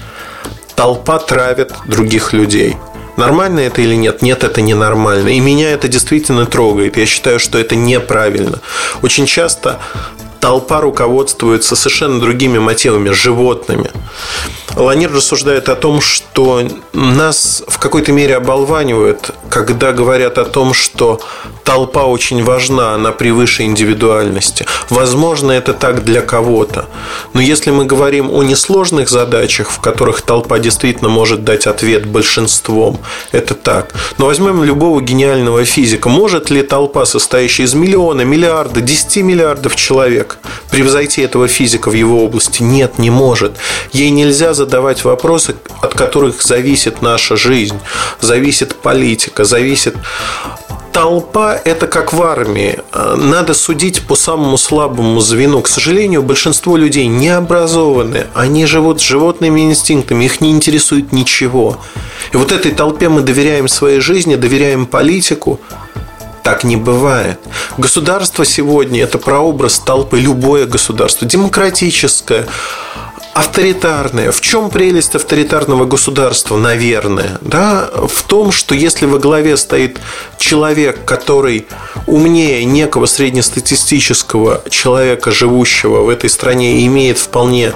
Толпа 0.75 1.19
травит 1.19 1.73
других 1.87 2.33
людей. 2.33 2.77
Нормально 3.17 3.61
это 3.61 3.83
или 3.83 3.95
нет? 3.95 4.23
Нет, 4.23 4.45
это 4.45 4.63
ненормально. 4.63 5.29
И 5.29 5.41
меня 5.41 5.71
это 5.73 5.89
действительно 5.89 6.47
трогает. 6.47 6.97
Я 6.97 7.07
считаю, 7.07 7.39
что 7.39 7.59
это 7.59 7.77
неправильно. 7.77 8.61
Очень 9.03 9.27
часто 9.27 9.79
толпа 10.41 10.81
руководствуется 10.81 11.77
совершенно 11.77 12.19
другими 12.19 12.59
мотивами, 12.59 13.11
животными. 13.11 13.91
Ланир 14.77 15.13
рассуждает 15.13 15.69
о 15.69 15.75
том, 15.75 16.01
что 16.01 16.63
нас 16.93 17.63
в 17.67 17.79
какой-то 17.79 18.13
мере 18.13 18.37
оболванивают, 18.37 19.33
когда 19.51 19.93
говорят 19.93 20.39
о 20.39 20.45
том, 20.45 20.75
что 20.75 21.21
толпа 21.65 22.05
очень 22.05 22.45
важна, 22.45 22.95
она 22.95 23.11
превыше 23.11 23.65
индивидуальности. 23.65 24.67
Возможно, 24.89 25.51
это 25.53 25.75
так 25.75 26.05
для 26.05 26.21
кого-то. 26.21 26.87
Но 27.35 27.41
если 27.41 27.71
мы 27.71 27.85
говорим 27.85 28.31
о 28.31 28.43
несложных 28.43 29.09
задачах, 29.09 29.71
в 29.71 29.81
которых 29.81 30.23
толпа 30.23 30.59
действительно 30.59 31.09
может 31.09 31.45
дать 31.45 31.67
ответ 31.67 32.07
большинством, 32.07 32.99
это 33.33 33.55
так. 33.55 33.93
Но 34.19 34.27
возьмем 34.27 34.63
любого 34.63 35.01
гениального 35.01 35.65
физика. 35.65 36.09
Может 36.09 36.51
ли 36.51 36.63
толпа, 36.63 37.05
состоящая 37.07 37.65
из 37.65 37.75
миллиона, 37.75 38.23
миллиарда, 38.23 38.81
10 38.81 39.17
миллиардов 39.25 39.75
человек, 40.31 40.39
превзойти 40.71 41.23
этого 41.23 41.49
физика 41.49 41.91
в 41.91 41.95
его 41.95 42.25
области? 42.25 42.63
Нет, 42.63 42.99
не 42.99 43.11
может. 43.11 43.53
Ей 43.93 44.11
нельзя 44.11 44.55
задавать 44.55 45.05
вопросы, 45.05 45.57
от 45.83 45.95
которых 45.95 46.43
зависит 46.43 47.03
наша 47.03 47.37
жизнь, 47.37 47.79
зависит 48.21 48.75
политика, 48.75 49.45
зависит 49.45 49.97
толпа– 50.93 51.57
это 51.65 51.87
как 51.87 52.13
в 52.13 52.21
армии. 52.23 52.79
Надо 53.17 53.55
судить 53.55 54.03
по 54.07 54.17
самому 54.17 54.59
слабому 54.59 55.21
звену. 55.21 55.63
К 55.63 55.69
сожалению, 55.69 56.23
большинство 56.23 56.77
людей 56.77 57.07
не 57.07 57.29
образованы. 57.29 58.27
Они 58.35 58.67
живут 58.67 59.01
с 59.01 59.05
животными 59.05 59.61
инстинктами. 59.61 60.25
Их 60.25 60.41
не 60.41 60.51
интересует 60.51 61.13
ничего. 61.13 61.79
И 62.33 62.37
вот 62.37 62.51
этой 62.51 62.73
толпе 62.73 63.09
мы 63.09 63.21
доверяем 63.23 63.69
своей 63.69 64.01
жизни, 64.01 64.35
доверяем 64.35 64.87
политику. 64.87 65.61
Так 66.43 66.65
не 66.65 66.77
бывает. 66.77 67.39
Государство 67.77 68.45
сегодня– 68.45 69.03
это 69.05 69.19
прообраз 69.19 69.79
толпы. 69.79 70.19
Любое 70.19 70.67
государство. 70.67 71.27
Демократическое, 71.27 72.47
авторитарное. 73.35 74.33
В 74.33 74.41
чем 74.41 74.71
прелесть 74.71 75.15
авторитарного 75.15 75.85
государства, 75.85 76.57
наверное? 76.57 77.39
Да? 77.41 77.89
В 78.09 78.23
том, 78.23 78.53
что 78.53 78.75
если 78.75 79.07
во 79.07 79.19
главе 79.19 79.57
стоит 79.57 79.99
человек, 80.39 81.05
который 81.05 81.67
умнее 82.07 82.65
некого 82.65 83.07
среднестатистического 83.07 84.63
человека, 84.69 85.31
живущего 85.31 86.03
в 86.03 86.09
этой 86.09 86.31
стране, 86.31 86.81
и 86.81 86.87
имеет 86.87 87.19
вполне 87.19 87.73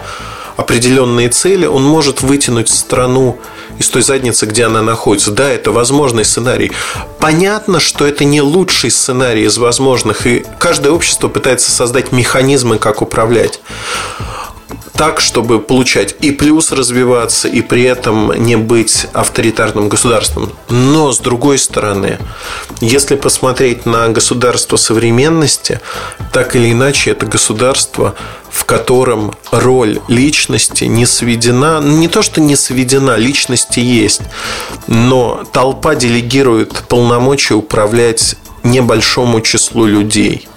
определенные 0.57 1.29
цели, 1.29 1.67
он 1.67 1.83
может 1.83 2.23
вытянуть 2.23 2.69
страну 2.69 3.39
из 3.79 3.89
той 3.89 4.03
задницы, 4.03 4.47
где 4.47 4.65
она 4.65 4.83
находится. 4.83 5.31
Да, 5.31 5.49
это 5.49 5.73
возможный 5.73 6.25
сценарий. 6.25 6.73
Понятно, 7.19 7.81
что 7.81 8.07
это 8.07 8.25
не 8.25 8.41
лучший 8.41 8.91
сценарий 8.91 9.45
из 9.45 9.59
возможных, 9.59 10.27
и 10.27 10.45
каждое 10.59 10.93
общество 10.93 11.29
пытается 11.29 11.71
создать 11.71 12.13
механизмы, 12.13 12.79
как 12.79 13.03
управлять 13.03 13.61
так, 14.97 15.21
чтобы 15.21 15.61
получать 15.61 16.15
и 16.21 16.31
плюс 16.31 16.73
развиваться, 16.73 17.49
и 17.49 17.63
при 17.63 17.83
этом 17.83 18.33
не 18.33 18.57
быть 18.57 19.07
авторитарным 19.13 19.89
государством. 19.89 20.53
Но, 20.69 21.13
с 21.13 21.19
другой 21.19 21.59
стороны, 21.59 22.19
если 22.81 23.17
посмотреть 23.17 23.87
на 23.87 24.09
государство 24.09 24.77
современности, 24.77 25.81
так 26.33 26.55
или 26.55 26.73
иначе, 26.73 27.11
это 27.11 27.27
государство, 27.27 28.15
в 28.51 28.65
котором 28.65 29.35
роль 29.51 30.01
личности 30.09 30.85
не 30.85 31.07
сведена, 31.07 31.81
не 31.81 32.09
то 32.09 32.23
что 32.23 32.41
не 32.41 32.57
сведена, 32.57 33.17
личности 33.17 33.81
есть, 33.81 34.23
но 34.87 35.45
толпа 35.53 35.97
делегирует 35.97 36.85
полномочия 36.89 37.55
управлять 37.55 38.37
небольшому 38.63 39.41
числу 39.41 39.87
людей– 39.87 40.49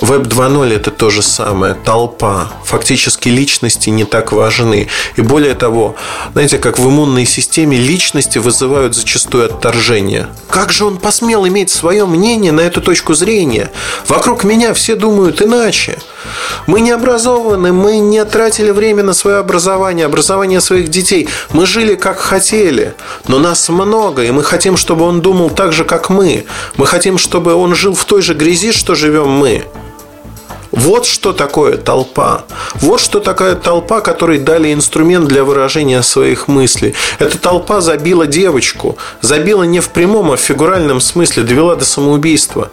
Веб 0.00 0.28
2.0 0.28 0.72
это 0.72 0.92
то 0.92 1.10
же 1.10 1.22
самое, 1.22 1.74
толпа. 1.74 2.52
Фактически 2.64 3.30
личности 3.30 3.90
не 3.90 4.04
так 4.04 4.30
важны. 4.30 4.86
И 5.16 5.22
более 5.22 5.56
того, 5.56 5.96
знаете, 6.34 6.58
как 6.58 6.78
в 6.78 6.88
иммунной 6.88 7.26
системе 7.26 7.76
личности 7.76 8.38
вызывают 8.38 8.94
зачастую 8.94 9.46
отторжение. 9.46 10.28
Как 10.50 10.70
же 10.70 10.84
он 10.84 10.98
посмел 10.98 11.48
иметь 11.48 11.70
свое 11.70 12.06
мнение 12.06 12.52
на 12.52 12.60
эту 12.60 12.80
точку 12.80 13.14
зрения? 13.14 13.72
Вокруг 14.06 14.44
меня 14.44 14.72
все 14.72 14.94
думают 14.94 15.42
иначе. 15.42 15.98
Мы 16.68 16.80
не 16.80 16.92
образованы, 16.92 17.72
мы 17.72 17.98
не 17.98 18.24
тратили 18.24 18.70
время 18.70 19.02
на 19.02 19.14
свое 19.14 19.38
образование, 19.38 20.06
образование 20.06 20.60
своих 20.60 20.90
детей. 20.90 21.28
Мы 21.50 21.66
жили 21.66 21.96
как 21.96 22.20
хотели, 22.20 22.94
но 23.26 23.40
нас 23.40 23.68
много, 23.68 24.22
и 24.22 24.30
мы 24.30 24.44
хотим, 24.44 24.76
чтобы 24.76 25.04
он 25.04 25.22
думал 25.22 25.50
так 25.50 25.72
же, 25.72 25.84
как 25.84 26.08
мы. 26.08 26.46
Мы 26.76 26.86
хотим, 26.86 27.18
чтобы 27.18 27.54
он 27.54 27.74
жил 27.74 27.96
в 27.96 28.04
той 28.04 28.22
же 28.22 28.34
грязи, 28.34 28.70
что 28.70 28.94
живем 28.94 29.28
мы. 29.28 29.64
Вот 30.70 31.06
что 31.06 31.32
такое 31.32 31.76
толпа. 31.76 32.44
Вот 32.74 33.00
что 33.00 33.20
такая 33.20 33.54
толпа, 33.54 34.00
которой 34.00 34.38
дали 34.38 34.72
инструмент 34.72 35.26
для 35.26 35.44
выражения 35.44 36.02
своих 36.02 36.48
мыслей. 36.48 36.94
Эта 37.18 37.38
толпа 37.38 37.80
забила 37.80 38.26
девочку. 38.26 38.98
Забила 39.20 39.62
не 39.62 39.80
в 39.80 39.88
прямом, 39.90 40.30
а 40.30 40.36
в 40.36 40.40
фигуральном 40.40 41.00
смысле. 41.00 41.42
Довела 41.42 41.74
до 41.74 41.84
самоубийства. 41.84 42.70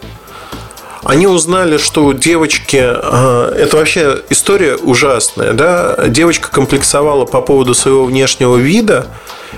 Они 1.04 1.26
узнали, 1.26 1.78
что 1.78 2.04
у 2.04 2.12
девочки... 2.12 2.80
А, 2.82 3.52
это 3.54 3.76
вообще 3.76 4.22
история 4.28 4.76
ужасная. 4.76 5.52
Да? 5.52 6.08
Девочка 6.08 6.50
комплексовала 6.50 7.24
по 7.24 7.40
поводу 7.40 7.74
своего 7.74 8.04
внешнего 8.04 8.56
вида. 8.56 9.06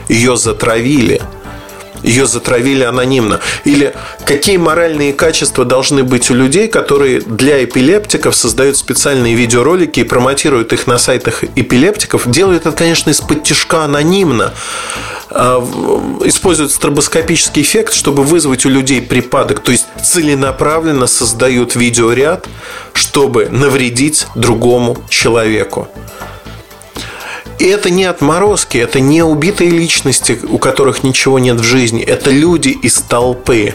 Ее 0.09 0.37
затравили– 0.37 1.23
ее 2.02 2.26
затравили 2.26 2.84
анонимно. 2.84 3.40
Или 3.64 3.94
какие 4.24 4.56
моральные 4.56 5.12
качества 5.12 5.64
должны 5.64 6.04
быть 6.04 6.30
у 6.30 6.34
людей, 6.34 6.68
которые 6.68 7.20
для 7.20 7.64
эпилептиков 7.64 8.34
создают 8.34 8.76
специальные 8.76 9.34
видеоролики 9.34 10.00
и 10.00 10.04
промотируют 10.04 10.72
их 10.72 10.86
на 10.86 10.98
сайтах 10.98 11.44
эпилептиков. 11.44 12.30
Делают 12.30 12.66
это, 12.66 12.76
конечно, 12.76 13.10
из-под 13.10 13.44
тяжка 13.44 13.84
анонимно. 13.84 14.52
А, 15.30 15.58
используют 16.24 16.72
стробоскопический 16.72 17.62
эффект, 17.62 17.92
чтобы 17.92 18.22
вызвать 18.22 18.64
у 18.64 18.68
людей 18.68 19.02
припадок. 19.02 19.60
То 19.60 19.72
есть 19.72 19.86
целенаправленно 20.02 21.06
создают 21.06 21.74
видеоряд, 21.76 22.46
чтобы 22.92 23.48
навредить 23.50 24.26
другому 24.34 24.96
человеку. 25.08 25.88
И 27.58 27.64
это 27.64 27.90
не 27.90 28.04
отморозки, 28.04 28.78
это 28.78 29.00
не 29.00 29.22
убитые 29.22 29.70
личности, 29.70 30.38
у 30.48 30.58
которых 30.58 31.02
ничего 31.02 31.38
нет 31.38 31.58
в 31.58 31.64
жизни. 31.64 32.02
Это 32.02 32.30
люди 32.30 32.68
из 32.68 32.94
толпы. 33.00 33.74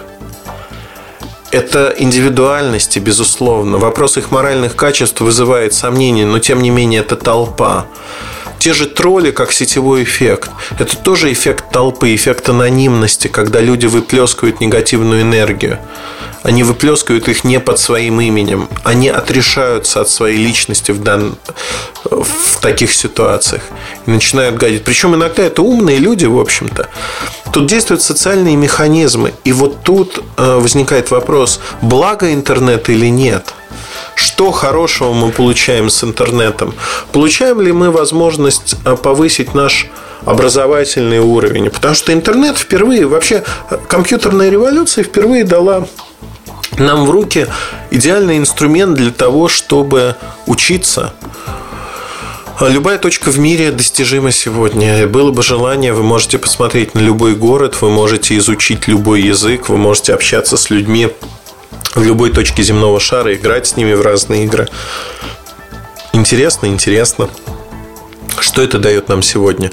Это 1.52 1.94
индивидуальности, 1.98 3.00
безусловно. 3.00 3.78
Вопрос 3.78 4.18
их 4.18 4.32
моральных 4.32 4.76
качеств 4.76 5.22
вызывает 5.22 5.74
сомнения, 5.74 6.26
но 6.26 6.40
тем 6.40 6.62
не 6.62 6.70
менее 6.70 7.02
это 7.02 7.16
толпа. 7.16 7.86
Те 8.64 8.72
же 8.72 8.86
тролли, 8.86 9.32
как 9.32 9.52
сетевой 9.52 10.04
эффект. 10.04 10.50
Это 10.80 10.96
тоже 10.96 11.34
эффект 11.34 11.66
толпы, 11.70 12.16
эффект 12.16 12.48
анонимности, 12.48 13.28
когда 13.28 13.60
люди 13.60 13.88
выплескивают 13.88 14.62
негативную 14.62 15.24
энергию. 15.24 15.80
Они 16.44 16.64
выплескивают 16.64 17.28
их 17.28 17.44
не 17.44 17.60
под 17.60 17.78
своим 17.78 18.22
именем. 18.22 18.70
Они 18.86 19.10
отрешаются 19.10 20.00
от 20.00 20.10
своей 20.10 20.38
личности 20.38 20.92
в, 20.92 21.04
дан... 21.04 21.36
в 22.06 22.62
таких 22.62 22.94
ситуациях. 22.94 23.64
И 24.06 24.12
начинают 24.12 24.56
гадить. 24.56 24.86
Причем 24.86 25.14
иногда 25.14 25.44
это 25.44 25.62
умные 25.62 25.98
люди, 25.98 26.26
в 26.26 26.40
общем-то. 26.40 26.88
Тут 27.52 27.68
действуют 27.68 28.02
социальные 28.02 28.56
механизмы. 28.56 29.34
И 29.44 29.52
вот 29.52 29.84
тут 29.84 30.24
э, 30.38 30.56
возникает 30.56 31.12
вопрос, 31.12 31.60
благо 31.82 32.34
интернет 32.34 32.88
или 32.88 33.08
нет– 33.08 33.54
что 34.16 34.52
хорошего 34.52 35.14
мы 35.14 35.32
получаем 35.32 35.90
с 35.90 36.04
интернетом? 36.04 36.74
Получаем 37.12 37.62
ли 37.62 37.72
мы 37.72 37.92
возможность 37.92 38.76
э, 38.86 38.96
повысить 38.96 39.54
наш 39.54 39.88
образовательный 40.26 41.20
уровень? 41.20 41.70
Потому 41.70 41.96
что 41.96 42.14
интернет 42.14 42.58
впервые, 42.58 43.06
вообще 43.08 43.44
э, 43.70 43.78
компьютерная 43.88 44.50
революция 44.50 45.04
впервые 45.04 45.44
дала 45.44 45.88
нам 46.78 47.06
в 47.06 47.12
руки 47.12 47.48
идеальный 47.92 48.38
инструмент 48.38 48.96
для 48.96 49.12
того, 49.12 49.48
чтобы 49.48 50.16
учиться. 50.48 51.14
Любая 52.60 52.98
точка 52.98 53.32
в 53.32 53.40
мире 53.40 53.72
достижима 53.72 54.32
сегодня. 54.32 55.08
Было 55.08 55.32
бы 55.32 55.42
желание, 55.42 55.92
вы 55.92 56.04
можете 56.04 56.38
посмотреть 56.38 56.94
на 56.94 57.00
любой 57.00 57.36
город, 57.36 57.82
вы 57.82 57.90
можете 57.90 58.38
изучить 58.38 58.88
любой 58.88 59.22
язык, 59.22 59.70
вы 59.70 59.78
можете 59.78 60.14
общаться 60.14 60.56
с 60.56 60.70
людьми 60.70 61.10
в 61.96 62.04
любой 62.04 62.32
точке 62.32 62.64
земного 62.64 63.00
шара, 63.00 63.34
играть 63.34 63.68
с 63.68 63.76
ними 63.76 63.94
в 63.94 64.02
разные 64.02 64.46
игры. 64.46 64.68
Интересно, 66.14 66.68
интересно. 66.68 67.30
Что 68.40 68.62
это 68.62 68.80
дает 68.80 69.10
нам 69.10 69.22
сегодня? 69.22 69.72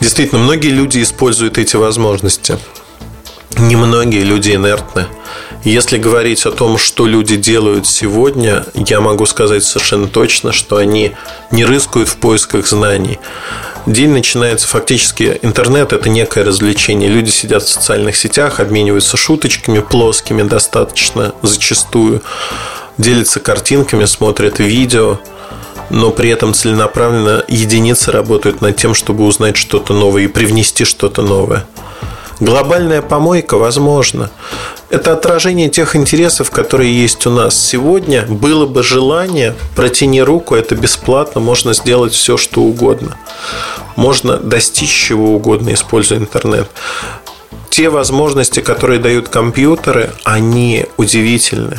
Действительно, 0.00 0.40
многие 0.40 0.70
люди 0.70 1.02
используют 1.02 1.58
эти 1.58 1.76
возможности. 1.76 2.58
Немногие 3.58 4.24
люди 4.24 4.54
инертны. 4.54 5.06
Если 5.64 5.96
говорить 5.96 6.44
о 6.44 6.50
том, 6.50 6.76
что 6.76 7.06
люди 7.06 7.36
делают 7.36 7.86
сегодня, 7.86 8.64
я 8.74 9.00
могу 9.00 9.26
сказать 9.26 9.62
совершенно 9.62 10.08
точно, 10.08 10.50
что 10.50 10.76
они 10.76 11.12
не 11.52 11.64
рыскают 11.64 12.08
в 12.08 12.16
поисках 12.16 12.66
знаний. 12.66 13.20
День 13.86 14.10
начинается 14.10 14.68
фактически 14.68 15.40
интернет– 15.42 15.92
это 15.94 16.08
некое 16.08 16.44
развлечение. 16.44 17.10
Люди 17.10 17.30
сидят 17.30 17.64
в 17.64 17.68
социальных 17.68 18.16
сетях, 18.16 18.60
обмениваются 18.60 19.16
шуточками 19.16 19.80
плоскими 19.80 20.44
достаточно 20.44 21.34
зачастую, 21.42 22.22
делятся 22.96 23.40
картинками, 23.40 24.04
смотрят 24.04 24.60
видео, 24.60 25.18
но 25.90 26.12
при 26.12 26.30
этом 26.30 26.54
целенаправленно 26.54 27.42
единицы 27.48 28.12
работают 28.12 28.60
над 28.60 28.76
тем, 28.76 28.94
чтобы 28.94 29.24
узнать 29.24 29.56
что-то 29.56 29.94
новое 29.94 30.22
и 30.22 30.28
привнести 30.28 30.84
что-то 30.84 31.22
новое. 31.22 31.66
Глобальная 32.42 33.02
помойка 33.02 33.56
возможно. 33.56 34.28
Это 34.90 35.12
отражение 35.12 35.68
тех 35.68 35.94
интересов, 35.94 36.50
которые 36.50 36.92
есть 36.92 37.24
у 37.24 37.30
нас. 37.30 37.54
Сегодня 37.56 38.26
было 38.26 38.66
бы 38.66 38.82
желание, 38.82 39.54
протяни 39.76 40.20
руку, 40.20 40.56
это 40.56 40.74
бесплатно, 40.74 41.40
можно 41.40 41.72
сделать 41.72 42.14
все, 42.14 42.36
что 42.36 42.62
угодно. 42.62 43.16
Можно 43.94 44.38
достичь 44.38 44.90
чего 44.90 45.36
угодно, 45.36 45.72
используя 45.72 46.18
интернет. 46.18 46.68
Те 47.70 47.90
возможности, 47.90 48.58
которые 48.58 48.98
дают 48.98 49.28
компьютеры, 49.28 50.10
они 50.24 50.86
удивительны. 50.96 51.78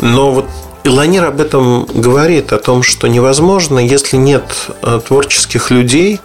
Но 0.00 0.32
вот 0.32 0.46
Иланир 0.82 1.24
об 1.24 1.40
этом 1.40 1.84
говорит, 1.84 2.52
о 2.52 2.58
том, 2.58 2.82
что 2.82 3.06
невозможно, 3.06 3.78
если 3.78 4.16
нет 4.16 4.42
э, 4.82 5.00
творческих 5.06 5.70
людей, 5.70 6.20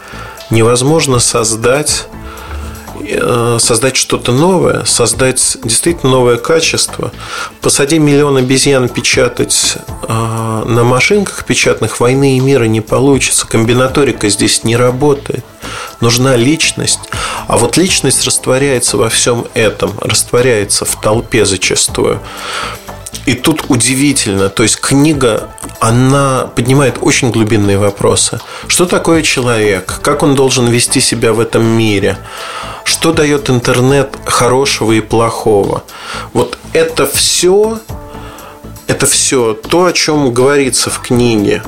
невозможно 0.49 1.19
создать 1.19 2.07
создать 3.59 3.95
что-то 3.95 4.31
новое, 4.31 4.85
создать 4.85 5.57
действительно 5.63 6.11
новое 6.13 6.37
качество. 6.37 7.11
Посади 7.61 7.99
миллион 7.99 8.37
обезьян 8.37 8.89
печатать 8.89 9.77
э, 10.07 10.63
на 10.65 10.83
машинках 10.83 11.45
печатных, 11.45 11.99
войны 11.99 12.37
и 12.37 12.39
мира 12.39 12.65
не 12.65 12.81
получится. 12.81 13.47
Комбинаторика 13.47 14.29
здесь 14.29 14.63
не 14.63 14.75
работает. 14.75 15.45
Нужна 16.01 16.35
личность. 16.35 16.99
А 17.47 17.57
вот 17.57 17.77
личность 17.77 18.25
растворяется 18.25 18.97
во 18.97 19.09
всем 19.09 19.45
этом, 19.53 19.93
растворяется 20.01 20.85
в 20.85 20.99
толпе 20.99 21.45
зачастую. 21.45 22.19
И 23.25 23.35
тут 23.35 23.65
удивительно, 23.69 24.49
то 24.49 24.63
есть 24.63 24.79
книга, 24.79 25.49
она 25.79 26.49
поднимает 26.55 26.97
очень 27.01 27.31
глубинные 27.31 27.77
вопросы. 27.77 28.39
Что 28.67 28.85
такое 28.85 29.21
человек? 29.21 29.99
Как 30.01 30.23
он 30.23 30.35
должен 30.35 30.67
вести 30.67 30.99
себя 30.99 31.33
в 31.33 31.39
этом 31.39 31.63
мире? 31.65 32.17
Что 32.83 33.13
дает 33.13 33.49
интернет 33.49 34.15
хорошего 34.25 34.91
и 34.91 35.01
плохого? 35.01 35.83
Вот 36.33 36.57
это 36.73 37.05
все 37.07 37.79
это 38.87 39.05
все 39.05 39.53
то, 39.53 39.85
о 39.85 39.93
чем 39.93 40.33
говорится 40.33 40.89
в 40.89 40.99
книге. 40.99 41.63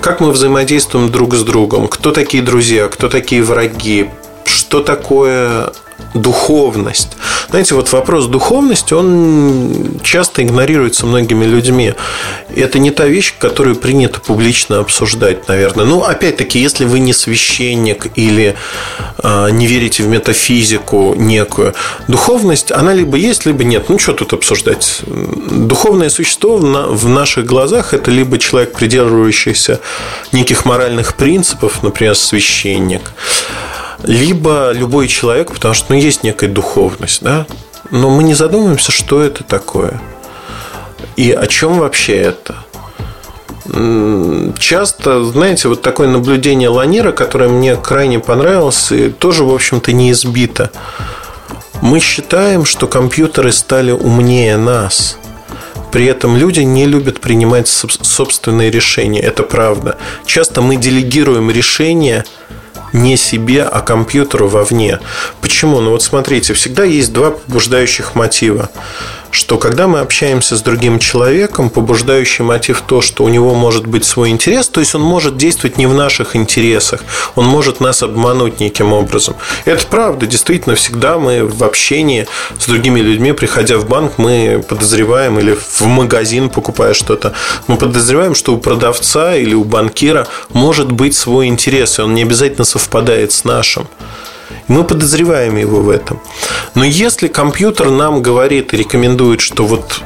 Как 0.00 0.20
мы 0.20 0.30
взаимодействуем 0.30 1.10
друг 1.10 1.34
с 1.34 1.42
другом, 1.42 1.88
кто 1.88 2.10
такие 2.10 2.42
друзья, 2.42 2.88
кто 2.88 3.08
такие 3.08 3.42
враги, 3.42 4.10
что 4.44 4.82
такое 4.82 5.72
духовность. 6.14 7.16
Знаете, 7.50 7.74
вот 7.74 7.92
вопрос 7.92 8.26
духовности, 8.26 8.94
он 8.94 10.00
часто 10.02 10.42
игнорируется 10.42 11.06
многими 11.06 11.44
людьми. 11.44 11.94
Это 12.54 12.78
не 12.78 12.90
та 12.90 13.06
вещь, 13.06 13.34
которую 13.38 13.76
принято 13.76 14.20
публично 14.20 14.80
обсуждать, 14.80 15.48
наверное. 15.48 15.84
Ну, 15.84 16.02
опять-таки, 16.02 16.58
если 16.58 16.84
вы 16.84 17.00
не 17.00 17.12
священник 17.12 18.06
или 18.16 18.54
э, 19.18 19.50
не 19.50 19.66
верите 19.66 20.02
в 20.02 20.08
метафизику 20.08 21.14
некую, 21.16 21.74
духовность, 22.06 22.72
она 22.72 22.94
либо 22.94 23.16
есть, 23.16 23.46
либо 23.46 23.64
нет. 23.64 23.88
Ну, 23.88 23.98
что 23.98 24.12
тут 24.12 24.32
обсуждать? 24.32 25.00
Духовное 25.06 26.10
существо 26.10 26.58
в 26.58 27.08
наших 27.08 27.46
глазах 27.46 27.94
это 27.94 28.10
либо 28.10 28.38
человек, 28.38 28.72
придерживающийся 28.72 29.80
неких 30.32 30.64
моральных 30.64 31.14
принципов, 31.14 31.82
например, 31.82 32.14
священник, 32.14 33.12
либо 34.02 34.72
любой 34.72 35.08
человек, 35.08 35.52
потому 35.52 35.74
что 35.74 35.92
ну, 35.92 35.98
есть 35.98 36.22
некая 36.22 36.48
духовность, 36.48 37.22
да, 37.22 37.46
но 37.90 38.10
мы 38.10 38.22
не 38.22 38.34
задумываемся, 38.34 38.92
что 38.92 39.22
это 39.22 39.44
такое 39.44 40.00
и 41.18 41.32
о 41.32 41.46
чем 41.48 41.78
вообще 41.78 42.16
это. 42.16 42.54
Часто, 44.58 45.24
знаете, 45.24 45.68
вот 45.68 45.82
такое 45.82 46.08
наблюдение 46.08 46.68
Ланира, 46.68 47.10
которое 47.10 47.48
мне 47.48 47.76
крайне 47.76 48.20
понравилось, 48.20 48.92
и 48.92 49.10
тоже, 49.10 49.42
в 49.42 49.52
общем-то, 49.52 49.92
не 49.92 50.12
избито. 50.12 50.70
Мы 51.82 51.98
считаем, 51.98 52.64
что 52.64 52.86
компьютеры 52.86 53.50
стали 53.50 53.90
умнее 53.90 54.56
нас. 54.56 55.18
При 55.90 56.06
этом 56.06 56.36
люди 56.36 56.60
не 56.60 56.86
любят 56.86 57.20
принимать 57.20 57.66
собственные 57.66 58.70
решения. 58.70 59.20
Это 59.20 59.42
правда. 59.42 59.98
Часто 60.24 60.62
мы 60.62 60.76
делегируем 60.76 61.50
решения 61.50 62.24
не 62.92 63.16
себе, 63.16 63.62
а 63.62 63.80
компьютеру 63.80 64.48
вовне. 64.48 65.00
Почему? 65.40 65.80
Ну 65.80 65.90
вот 65.90 66.02
смотрите, 66.02 66.54
всегда 66.54 66.84
есть 66.84 67.12
два 67.12 67.32
побуждающих 67.32 68.14
мотива 68.14 68.70
что 69.30 69.58
когда 69.58 69.86
мы 69.86 70.00
общаемся 70.00 70.56
с 70.56 70.62
другим 70.62 70.98
человеком, 70.98 71.70
побуждающий 71.70 72.44
мотив 72.44 72.82
то, 72.86 73.00
что 73.00 73.24
у 73.24 73.28
него 73.28 73.54
может 73.54 73.86
быть 73.86 74.04
свой 74.04 74.30
интерес, 74.30 74.68
то 74.68 74.80
есть 74.80 74.94
он 74.94 75.02
может 75.02 75.36
действовать 75.36 75.78
не 75.78 75.86
в 75.86 75.94
наших 75.94 76.36
интересах, 76.36 77.00
он 77.34 77.46
может 77.46 77.80
нас 77.80 78.02
обмануть 78.02 78.60
неким 78.60 78.92
образом. 78.92 79.36
Это 79.64 79.86
правда, 79.86 80.26
действительно, 80.26 80.74
всегда 80.74 81.18
мы 81.18 81.44
в 81.44 81.62
общении 81.62 82.26
с 82.58 82.66
другими 82.66 83.00
людьми, 83.00 83.32
приходя 83.32 83.78
в 83.78 83.86
банк, 83.86 84.14
мы 84.18 84.64
подозреваем 84.66 85.38
или 85.38 85.54
в 85.54 85.82
магазин 85.82 86.50
покупая 86.50 86.94
что-то, 86.94 87.32
мы 87.66 87.76
подозреваем, 87.76 88.34
что 88.34 88.54
у 88.54 88.58
продавца 88.58 89.36
или 89.36 89.54
у 89.54 89.64
банкира 89.64 90.26
может 90.52 90.92
быть 90.92 91.14
свой 91.14 91.46
интерес, 91.46 91.98
и 91.98 92.02
он 92.02 92.14
не 92.14 92.22
обязательно 92.22 92.64
совпадает 92.64 93.32
с 93.32 93.44
нашим. 93.44 93.86
Мы 94.68 94.84
подозреваем 94.84 95.56
его 95.56 95.80
в 95.80 95.90
этом. 95.90 96.20
Но 96.74 96.84
если 96.84 97.28
компьютер 97.28 97.90
нам 97.90 98.22
говорит 98.22 98.74
и 98.74 98.76
рекомендует, 98.76 99.40
что 99.40 99.64
вот 99.64 100.02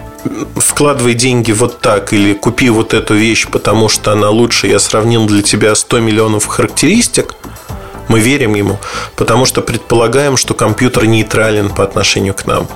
вкладывай 0.57 1.15
деньги 1.15 1.53
вот 1.53 1.81
так 1.81 2.13
или 2.13 2.33
купи 2.35 2.71
вот 2.71 2.95
эту 2.95 3.15
вещь, 3.15 3.49
потому 3.49 3.89
что 3.89 4.13
она 4.13 4.31
лучше, 4.31 4.67
я 4.69 4.79
сравнил 4.79 5.27
для 5.27 5.43
тебя 5.43 5.75
100 5.75 6.01
миллионов 6.01 6.47
характеристик, 6.47 7.35
мы 8.09 8.21
верим 8.21 8.55
ему, 8.55 8.79
потому 9.17 9.47
что 9.47 9.63
предполагаем, 9.63 10.37
что 10.37 10.55
компьютер 10.55 11.07
нейтрален 11.07 11.71
по 11.71 11.83
отношению 11.83 12.35
к 12.35 12.47
нам. 12.47 12.69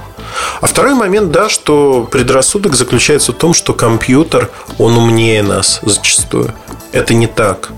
А 0.60 0.66
второй 0.66 0.94
момент, 0.94 1.30
да, 1.30 1.48
что 1.48 2.08
предрассудок 2.10 2.74
заключается 2.74 3.32
в 3.32 3.36
том, 3.36 3.54
что 3.54 3.74
компьютер, 3.74 4.50
он 4.78 4.96
умнее 4.96 5.42
нас 5.42 5.80
зачастую. 5.82 6.54
Это 6.92 7.14
не 7.14 7.26
так. 7.26 7.70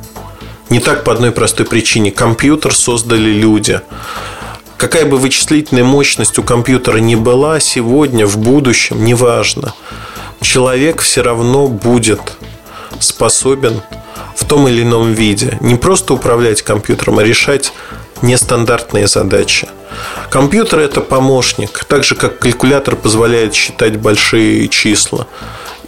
Не 0.71 0.81
так 0.81 1.05
по 1.05 1.13
одной 1.13 1.33
простой 1.33 1.65
причине. 1.65 2.11
Компьютер 2.11 2.75
создали 2.75 3.31
люди. 3.31 3.81
Какая 4.77 5.07
бы 5.07 5.17
вычислительная 5.17 5.85
мощность 5.85 6.39
у 6.39 6.43
компьютера 6.43 6.99
ни 6.99 7.15
была, 7.15 7.59
сегодня, 7.59 8.27
в 8.27 8.39
будущем, 8.39 9.05
неважно, 9.05 9.75
человек 10.41 11.01
все 11.01 11.23
равно 11.23 11.67
будет 11.69 12.21
способен 13.01 13.81
в 14.37 14.45
том 14.45 14.69
или 14.69 14.83
ином 14.83 15.13
виде 15.13 15.59
не 15.61 15.75
просто 15.75 16.15
управлять 16.15 16.63
компьютером, 16.63 17.19
а 17.19 17.25
решать 17.25 17.73
нестандартные 18.23 19.09
задачи. 19.09 19.69
Компьютер– 20.31 20.79
это 20.81 21.01
помощник, 21.01 21.85
так 21.87 22.05
же, 22.05 22.15
как 22.15 22.39
калькулятор 22.39 22.95
позволяет 22.95 23.55
считать 23.55 23.97
большие 23.97 24.69
числа 24.69 25.27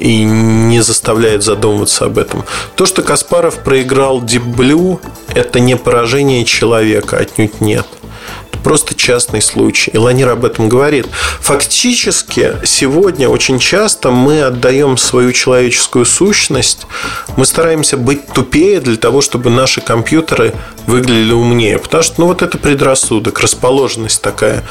и 0.00 0.24
не 0.24 0.82
заставляет 0.82 1.44
задумываться 1.44 2.06
об 2.06 2.18
этом. 2.18 2.44
То, 2.74 2.86
что 2.86 3.02
Каспаров 3.02 3.62
проиграл 3.62 4.20
Deep 4.22 4.54
Blue, 4.54 4.98
это 5.34 5.60
не 5.60 5.76
поражение 5.76 6.44
человека, 6.44 7.18
отнюдь 7.18 7.60
нет. 7.60 7.86
Просто 8.64 8.94
частный 8.94 9.40
случай. 9.40 9.90
И 9.90 9.98
Ланир 9.98 10.28
об 10.28 10.44
этом 10.44 10.68
говорит. 10.68 11.06
Фактически, 11.40 12.56
сегодня 12.64 13.28
очень 13.28 13.58
часто 13.58 14.10
мы 14.10 14.42
отдаем 14.42 14.98
свою 14.98 15.32
человеческую 15.32 16.04
сущность, 16.04 16.86
мы 17.36 17.46
стараемся 17.46 17.96
быть 17.96 18.26
тупее 18.26 18.80
для 18.80 18.96
того, 18.96 19.22
чтобы 19.22 19.48
наши 19.48 19.80
компьютеры 19.80 20.54
выглядели 20.86 21.32
умнее. 21.32 21.78
Потому 21.78 22.02
что, 22.02 22.20
ну, 22.20 22.26
вот 22.26 22.42
это 22.42 22.58
предрассудок, 22.58 23.40
расположенность 23.40 24.20
такая. 24.20 24.62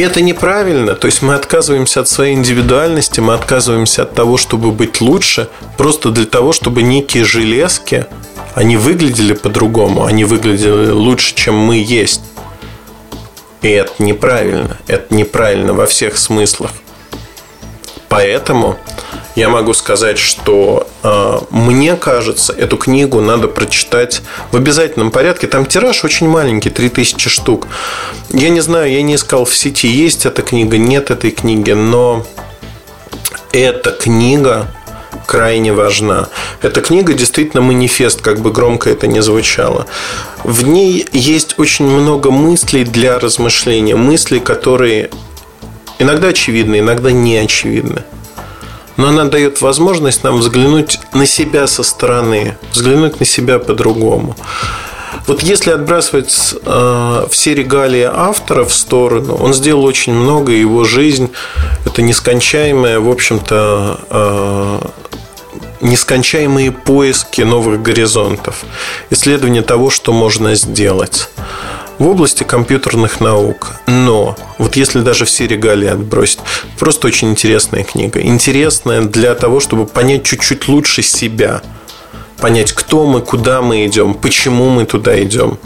Это 0.00 0.20
неправильно. 0.20 0.94
То 0.94 1.06
есть 1.06 1.22
мы 1.22 1.34
отказываемся 1.34 2.00
от 2.00 2.08
своей 2.08 2.34
индивидуальности, 2.34 3.18
мы 3.18 3.34
отказываемся 3.34 4.02
от 4.02 4.14
того, 4.14 4.36
чтобы 4.36 4.70
быть 4.70 5.00
лучше, 5.00 5.48
просто 5.76 6.10
для 6.10 6.24
того, 6.24 6.52
чтобы 6.52 6.82
некие 6.82 7.24
железки, 7.24 8.06
они 8.54 8.76
выглядели 8.76 9.34
по-другому, 9.34 10.04
они 10.04 10.24
выглядели 10.24 10.90
лучше, 10.90 11.34
чем 11.34 11.56
мы 11.56 11.76
есть. 11.76 12.20
И 13.60 13.68
это 13.68 13.92
неправильно. 13.98 14.76
Это 14.86 15.12
неправильно 15.12 15.72
во 15.72 15.86
всех 15.86 16.16
смыслах. 16.16 16.70
Поэтому 18.08 18.78
я 19.38 19.48
могу 19.48 19.72
сказать, 19.72 20.18
что 20.18 20.88
э, 21.04 21.38
мне 21.50 21.94
кажется, 21.94 22.52
эту 22.52 22.76
книгу 22.76 23.20
надо 23.20 23.46
прочитать 23.46 24.22
в 24.50 24.56
обязательном 24.56 25.12
порядке. 25.12 25.46
Там 25.46 25.64
тираж 25.64 26.04
очень 26.04 26.28
маленький, 26.28 26.70
3000 26.70 27.28
штук. 27.28 27.68
Я 28.30 28.48
не 28.48 28.60
знаю, 28.60 28.90
я 28.90 29.00
не 29.02 29.14
искал 29.14 29.44
в 29.44 29.56
сети, 29.56 29.86
есть 29.86 30.26
эта 30.26 30.42
книга, 30.42 30.76
нет 30.76 31.12
этой 31.12 31.30
книги, 31.30 31.70
но 31.70 32.26
эта 33.52 33.92
книга 33.92 34.66
крайне 35.24 35.72
важна. 35.72 36.28
Эта 36.60 36.80
книга 36.80 37.14
действительно 37.14 37.62
манифест, 37.62 38.20
как 38.20 38.40
бы 38.40 38.50
громко 38.50 38.90
это 38.90 39.06
ни 39.06 39.20
звучало. 39.20 39.86
В 40.42 40.66
ней 40.66 41.06
есть 41.12 41.54
очень 41.58 41.86
много 41.86 42.32
мыслей 42.32 42.82
для 42.82 43.20
размышления, 43.20 43.94
мыслей, 43.94 44.40
которые 44.40 45.10
иногда 46.00 46.28
очевидны, 46.28 46.80
иногда 46.80 47.12
не 47.12 47.36
очевидны. 47.36 48.02
Но 48.98 49.08
она 49.08 49.24
дает 49.24 49.62
возможность 49.62 50.24
нам 50.24 50.38
взглянуть 50.38 51.00
на 51.14 51.24
себя 51.24 51.66
со 51.66 51.82
стороны, 51.82 52.58
взглянуть 52.72 53.20
на 53.20 53.24
себя 53.24 53.58
по-другому. 53.58 54.36
Вот 55.26 55.42
если 55.42 55.70
отбрасывать 55.70 56.54
э, 56.64 57.26
все 57.30 57.54
регалии 57.54 58.02
автора 58.02 58.64
в 58.64 58.74
сторону, 58.74 59.36
он 59.36 59.54
сделал 59.54 59.84
очень 59.84 60.12
много, 60.12 60.52
его 60.52 60.84
жизнь 60.84 61.30
это 61.84 62.02
нескончаемая, 62.02 62.98
в 62.98 63.08
общем-то, 63.08 64.00
э, 64.10 64.80
нескончаемые 65.80 66.72
поиски 66.72 67.42
новых 67.42 67.82
горизонтов, 67.82 68.64
исследование 69.10 69.62
того, 69.62 69.90
что 69.90 70.12
можно 70.12 70.54
сделать 70.54 71.28
в 71.98 72.06
области 72.06 72.44
компьютерных 72.44 73.20
наук. 73.20 73.72
Но 73.86 74.36
вот 74.58 74.76
если 74.76 75.00
даже 75.00 75.24
все 75.24 75.46
регалии 75.46 75.88
отбросить, 75.88 76.40
просто 76.78 77.08
очень 77.08 77.30
интересная 77.30 77.84
книга. 77.84 78.20
Интересная 78.20 79.02
для 79.02 79.34
того, 79.34 79.60
чтобы 79.60 79.86
понять 79.86 80.24
чуть-чуть 80.24 80.68
лучше 80.68 81.02
себя. 81.02 81.62
Понять, 82.38 82.72
кто 82.72 83.06
мы, 83.06 83.20
куда 83.20 83.62
мы 83.62 83.86
идем, 83.86 84.14
почему 84.14 84.68
мы 84.70 84.84
туда 84.84 85.20
идем. 85.22 85.58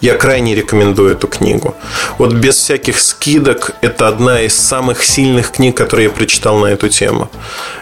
Я 0.00 0.14
крайне 0.14 0.54
рекомендую 0.54 1.12
эту 1.12 1.26
книгу. 1.26 1.74
Вот 2.18 2.32
без 2.32 2.54
всяких 2.54 3.00
скидок, 3.00 3.72
это 3.80 4.06
одна 4.06 4.40
из 4.42 4.54
самых 4.54 5.02
сильных 5.02 5.50
книг, 5.50 5.76
которые 5.76 6.06
я 6.06 6.10
прочитал 6.10 6.58
на 6.58 6.66
эту 6.66 6.88
тему. 6.88 7.28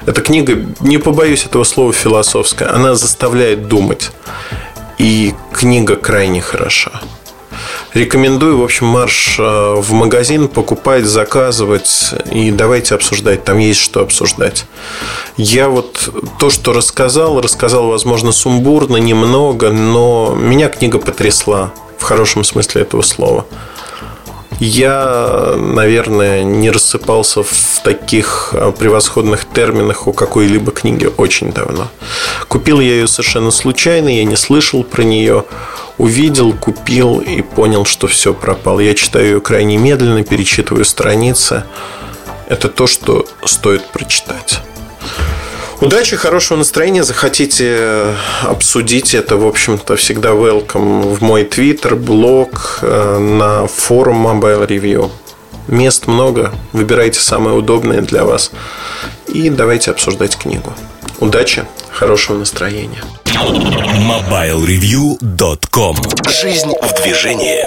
Эта 0.07 0.23
книга, 0.23 0.65
не 0.81 0.97
побоюсь 0.97 1.45
этого 1.45 1.65
слова, 1.65 1.93
философская. 1.93 2.75
Она 2.75 2.95
заставляет 2.95 3.69
думать. 3.69 4.13
И 4.97 5.35
книга 5.53 5.97
крайне 5.97 6.41
хороша. 6.41 7.03
Рекомендую, 7.97 8.59
в 8.59 8.63
общем, 8.63 8.89
марш 8.89 9.37
э, 9.39 9.43
в 9.43 9.93
магазин 9.93 10.49
покупать, 10.49 11.07
заказывать 11.07 12.11
и 12.31 12.51
давайте 12.51 12.95
обсуждать. 12.95 13.43
Там 13.45 13.57
есть 13.57 13.81
что 13.81 14.03
обсуждать. 14.03 14.67
Я 15.39 15.71
вот 15.71 16.11
то, 16.39 16.51
что 16.51 16.75
рассказал, 16.75 17.41
рассказал, 17.41 17.89
возможно, 17.89 18.33
сумбурно, 18.33 18.99
немного, 18.99 19.71
но 19.71 20.37
меня 20.39 20.69
книга 20.69 20.99
потрясла 20.99 21.73
в 21.97 22.03
хорошем 22.03 22.45
смысле 22.45 22.83
этого 22.83 23.01
слова. 23.01 23.47
Я, 24.59 25.55
наверное, 25.57 26.43
не 26.43 26.71
рассыпался 26.71 27.43
в 27.43 27.81
таких 27.85 28.51
э, 28.53 28.73
превосходных 28.73 29.45
терминах 29.45 30.07
у 30.07 30.15
какой-либо 30.15 30.73
книги 30.73 31.11
очень 31.17 31.53
давно. 31.53 31.89
Купил 32.49 32.81
я 32.81 32.93
ее 32.93 33.07
совершенно 33.07 33.51
случайно, 33.51 34.09
я 34.09 34.25
не 34.25 34.37
слышал 34.37 34.83
про 34.83 35.03
нее. 35.03 35.45
Увидел, 35.99 36.55
купил 36.55 37.19
и 37.19 37.43
понял, 37.43 37.85
что 37.85 38.07
все 38.07 38.33
пропало. 38.33 38.81
Я 38.81 38.95
читаю 38.95 39.27
ее 39.27 39.41
крайне 39.41 39.77
медленно, 39.77 40.25
перечитываю 40.25 40.85
страницы. 40.87 41.65
Это 42.49 42.69
то, 42.69 42.87
что 42.87 43.27
стоит 43.45 43.85
прочитать. 43.87 44.61
Удачи, 45.81 46.17
хорошего 46.17 46.59
настроения. 46.59 47.05
Захотите 47.05 48.15
обсудить 48.43 49.15
это, 49.15 49.37
в 49.37 49.47
общем-то, 49.47 49.97
всегда 49.97 50.31
welcome 50.31 51.15
в 51.15 51.23
мой 51.23 51.45
твиттер, 51.45 51.95
блог, 51.97 52.79
э, 52.83 53.19
на 53.19 53.67
форум 53.67 54.27
Mobile 54.27 54.67
Review. 54.67 55.11
Мест 55.69 56.07
много, 56.07 56.55
выбирайте 56.73 57.21
самое 57.21 57.55
удобное 57.57 58.01
для 58.01 58.25
вас 58.25 58.53
и 59.27 59.51
давайте 59.51 59.91
обсуждать 59.91 60.37
книгу. 60.37 60.73
Удачи, 61.19 61.67
хорошего 61.91 62.39
настроения. 62.39 63.03
MobileReview.com 63.25 65.97
Жизнь 66.29 66.73
в 66.81 67.03
движении 67.03 67.67